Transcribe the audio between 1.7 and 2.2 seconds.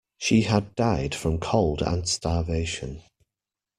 and